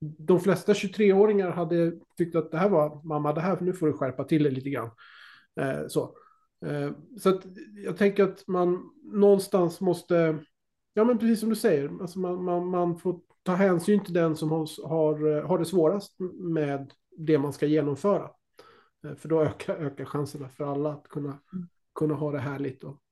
[0.00, 3.92] De flesta 23-åringar hade tyckt att det här var, mamma, det här, nu får du
[3.92, 4.90] skärpa till dig lite grann.
[5.60, 6.02] Eh, så
[6.66, 7.42] eh, så att
[7.84, 10.38] jag tänker att man någonstans måste,
[10.94, 14.36] ja men precis som du säger, alltså man, man, man får ta hänsyn till den
[14.36, 18.30] som har, har, har det svårast med det man ska genomföra.
[19.04, 21.38] Eh, för då ökar, ökar chanserna för alla att kunna,
[21.94, 23.02] kunna ha det härligt och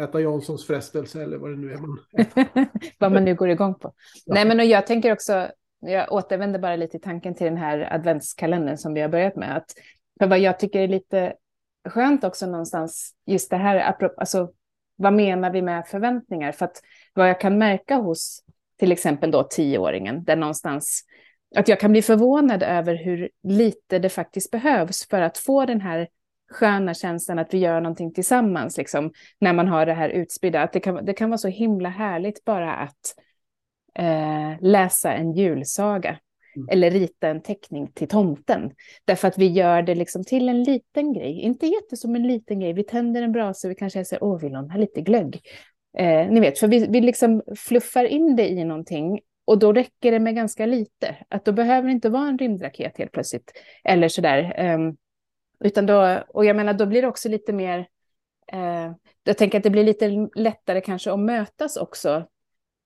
[0.00, 1.98] äta Janssons frestelse eller vad det nu är man
[2.98, 3.92] Vad man nu går igång på.
[4.24, 4.34] Ja.
[4.34, 5.48] Nej, men och jag tänker också,
[5.80, 9.56] jag återvänder bara lite i tanken till den här adventskalendern som vi har börjat med.
[9.56, 9.66] Att,
[10.20, 11.34] för vad jag tycker är lite
[11.88, 14.50] skönt också någonstans, just det här, alltså
[14.96, 16.52] vad menar vi med förväntningar?
[16.52, 16.82] För att
[17.14, 18.42] vad jag kan märka hos
[18.78, 21.04] till exempel då tioåringen, där någonstans
[21.56, 25.80] att jag kan bli förvånad över hur lite det faktiskt behövs för att få den
[25.80, 26.08] här
[26.48, 30.62] sköna känslan att vi gör någonting tillsammans, liksom, när man har det här utspridda.
[30.62, 33.14] Att det, kan, det kan vara så himla härligt bara att
[33.98, 36.18] eh, läsa en julsaga
[36.56, 36.68] mm.
[36.70, 38.70] eller rita en teckning till tomten.
[39.04, 42.72] Därför att vi gör det liksom till en liten grej, inte jättesom en liten grej.
[42.72, 45.40] Vi tänder en brasa, vi kanske säger, åh, vill någon ha lite glögg?
[45.98, 50.12] Eh, ni vet, för vi, vi liksom fluffar in det i någonting och då räcker
[50.12, 51.16] det med ganska lite.
[51.28, 53.52] Att då behöver det inte vara en rymdraket helt plötsligt.
[53.84, 54.54] Eller sådär.
[54.56, 54.78] Eh,
[55.64, 57.88] utan då, och jag menar, då blir det också lite mer...
[58.52, 58.92] Eh,
[59.24, 62.26] jag tänker att det blir lite lättare kanske att mötas också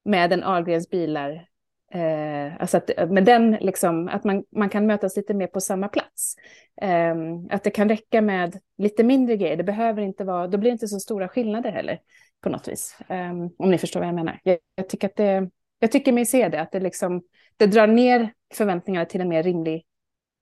[0.05, 1.51] med en Ahlgrens bilar
[1.93, 5.89] Eh, alltså att, med den, liksom, att man, man kan mötas lite mer på samma
[5.89, 6.37] plats.
[6.83, 7.15] Eh,
[7.51, 9.57] att det kan räcka med lite mindre grejer.
[9.57, 12.01] Det behöver inte vara, då blir det inte så stora skillnader heller
[12.41, 12.97] på något vis.
[13.09, 14.41] Eh, om ni förstår vad jag menar.
[14.43, 17.23] Jag, jag, tycker att det, jag tycker mig se det, att det, liksom,
[17.57, 19.85] det drar ner förväntningarna till en mer rimlig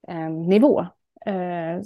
[0.08, 0.86] eh, nivå.
[1.28, 1.82] Eh,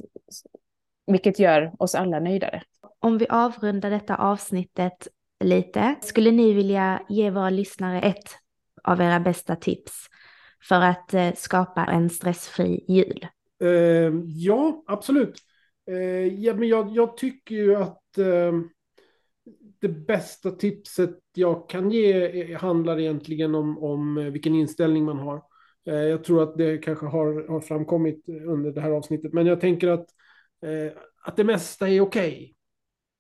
[1.06, 2.62] vilket gör oss alla nöjdare.
[2.98, 5.08] Om vi avrundar detta avsnittet
[5.44, 8.30] lite, skulle ni vilja ge våra lyssnare ett
[8.84, 9.92] av era bästa tips
[10.68, 13.26] för att eh, skapa en stressfri jul?
[13.62, 15.38] Eh, ja, absolut.
[15.90, 18.52] Eh, ja, men jag, jag, tycker ju att eh,
[19.80, 25.42] det bästa tipset jag kan ge handlar egentligen om, om vilken inställning man har.
[25.86, 29.60] Eh, jag tror att det kanske har, har framkommit under det här avsnittet, men jag
[29.60, 30.06] tänker att,
[30.66, 30.92] eh,
[31.22, 32.54] att det mesta är okej.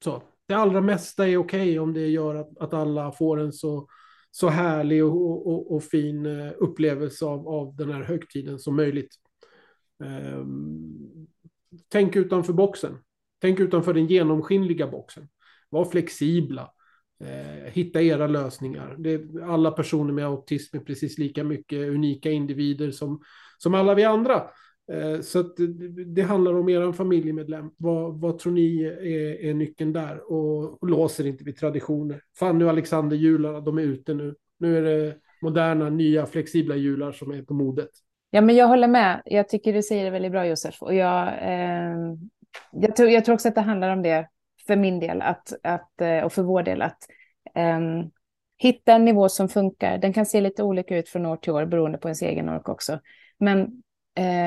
[0.06, 0.20] Okay.
[0.48, 3.88] det allra mesta är okej okay om det gör att, att alla får en så
[4.34, 9.14] så härlig och, och, och, fin eh, upplevelse av, av den här högtiden som möjligt.
[10.04, 11.26] Ehm,
[11.88, 12.98] tänk utanför boxen.
[13.40, 15.28] Tänk utanför den genomskinliga boxen.
[15.68, 16.72] Var flexibla.
[17.22, 18.96] Eh, hitta era lösningar.
[18.98, 23.20] Det, alla personer med autism är precis lika mycket unika individer som,
[23.58, 24.34] som alla vi andra.
[24.92, 27.70] Eh, så att det, det handlar om er familjemedlem.
[27.76, 30.32] Vad, vad tror ni är, är nyckeln där?
[30.32, 32.20] Och, och låser inte vid traditioner.
[32.38, 34.34] Fanny och Alexander jularna, de är ute nu.
[34.58, 37.90] Nu är det moderna, nya, flexibla jular som är på modet.
[38.30, 39.22] Ja, men jag håller med.
[39.24, 40.82] Jag tycker du säger det väldigt bra, Josef.
[40.82, 41.96] Och jag, eh,
[42.72, 44.28] jag, tror, jag tror också att det handlar om det
[44.66, 46.82] för min del att, att, eh, och för vår del.
[46.82, 46.98] Att
[47.54, 48.10] um,
[48.58, 49.98] hitta en nivå som funkar.
[49.98, 52.68] Den kan se lite olika ut från år till år beroende på ens egen ork
[52.68, 53.00] också.
[53.38, 53.60] Men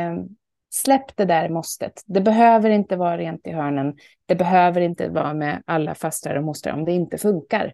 [0.10, 0.36] um,
[0.70, 2.02] släpp det där måstet.
[2.06, 3.98] Det behöver inte vara rent i hörnen.
[4.26, 7.74] Det behöver inte vara med alla fastrar och mostrar om det inte funkar.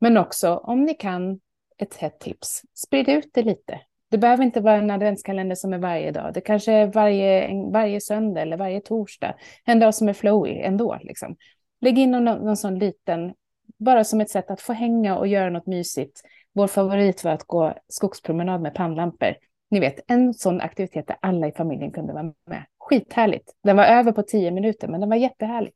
[0.00, 1.40] Men också om ni kan
[1.78, 2.62] ett hett tips.
[2.74, 3.80] Sprid ut det lite.
[4.10, 6.34] Det behöver inte vara en adventskalender som är varje dag.
[6.34, 9.34] Det kanske är varje, varje söndag eller varje torsdag.
[9.64, 10.98] En dag som är flowy ändå.
[11.02, 11.36] Liksom.
[11.80, 13.34] Lägg in någon, någon sån liten,
[13.78, 16.22] bara som ett sätt att få hänga och göra något mysigt.
[16.52, 19.34] Vår favorit var att gå skogspromenad med pannlampor.
[19.70, 22.66] Ni vet, en sån aktivitet där alla i familjen kunde vara med.
[22.78, 23.52] Skithärligt.
[23.62, 25.72] Den var över på tio minuter, men den var jättehärlig.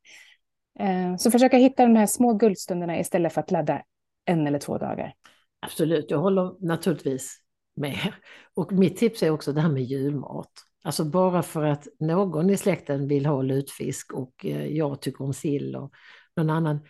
[0.79, 3.83] Eh, så försöka hitta de här små guldstunderna istället för att ladda
[4.25, 5.15] en eller två dagar.
[5.61, 7.39] Absolut, jag håller naturligtvis
[7.77, 8.13] med.
[8.55, 10.51] Och mitt tips är också det här med julmat.
[10.83, 15.35] Alltså bara för att någon i släkten vill ha lutfisk och eh, jag tycker om
[15.35, 15.93] sill och
[16.37, 16.81] någon annan.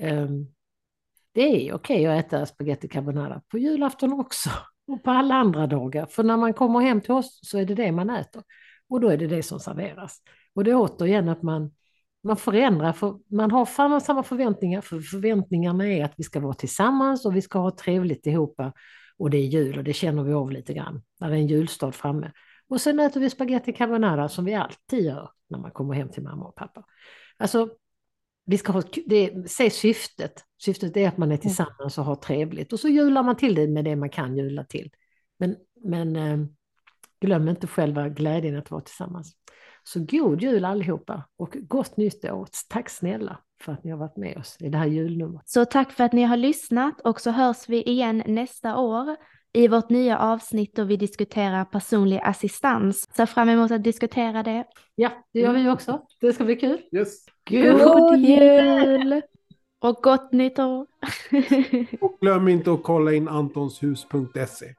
[0.00, 0.46] Ehm,
[1.32, 4.50] det är okej att äta spaghetti carbonara på julafton också
[4.86, 6.06] och på alla andra dagar.
[6.06, 8.42] För när man kommer hem till oss så är det det man äter
[8.88, 10.18] och då är det det som serveras.
[10.54, 11.70] Och det är återigen att man
[12.24, 16.54] man förändrar, för man har samma, samma förväntningar, för förväntningarna är att vi ska vara
[16.54, 18.60] tillsammans och vi ska ha trevligt ihop.
[19.18, 21.46] Och det är jul och det känner vi av lite grann, när det är en
[21.46, 22.30] julstad framme.
[22.68, 26.22] Och sen äter vi spaghetti carbonara som vi alltid gör när man kommer hem till
[26.22, 26.84] mamma och pappa.
[27.36, 27.68] Alltså,
[28.46, 30.44] vi ska ha, det, säg syftet.
[30.62, 32.72] Syftet är att man är tillsammans och har trevligt.
[32.72, 34.90] Och så jular man till det med det man kan jula till.
[35.38, 36.38] Men, men eh,
[37.20, 39.36] glöm inte själva glädjen att vara tillsammans.
[39.82, 42.48] Så god jul allihopa och gott nytt år.
[42.68, 45.48] Tack snälla för att ni har varit med oss i det här julnumret.
[45.48, 49.16] Så tack för att ni har lyssnat och så hörs vi igen nästa år
[49.54, 53.08] i vårt nya avsnitt då vi diskuterar personlig assistans.
[53.16, 54.64] Ser fram emot att diskutera det.
[54.94, 56.00] Ja, det gör vi också.
[56.20, 56.80] Det ska bli kul.
[56.92, 57.24] Yes.
[57.50, 59.22] God jul!
[59.78, 60.86] Och gott nytt år!
[62.00, 64.74] och glöm inte att kolla in antonshus.se.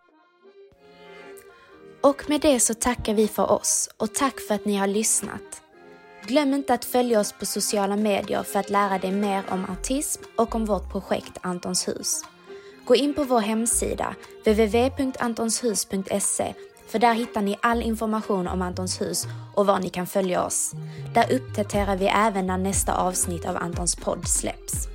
[2.01, 5.61] Och med det så tackar vi för oss och tack för att ni har lyssnat.
[6.27, 10.23] Glöm inte att följa oss på sociala medier för att lära dig mer om autism
[10.35, 12.21] och om vårt projekt Antons hus.
[12.85, 16.53] Gå in på vår hemsida www.antonshus.se
[16.87, 20.71] för där hittar ni all information om Antons hus och var ni kan följa oss.
[21.13, 24.87] Där uppdaterar vi även när nästa avsnitt av Antons podd släpps.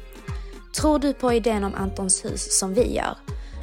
[0.76, 3.16] Tror du på idén om Antons hus som vi gör?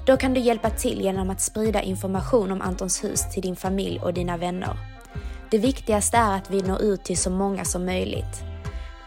[0.05, 3.99] Då kan du hjälpa till genom att sprida information om Antons hus till din familj
[3.99, 4.77] och dina vänner.
[5.51, 8.43] Det viktigaste är att vi når ut till så många som möjligt.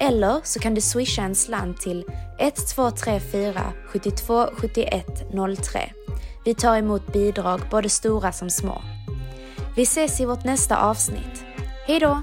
[0.01, 2.05] Eller så kan du swisha en slant till
[2.39, 5.07] 1234 72 71
[5.63, 5.93] 03.
[6.45, 8.83] Vi tar emot bidrag både stora som små.
[9.77, 11.45] Vi ses i vårt nästa avsnitt.
[11.87, 12.23] Hejdå!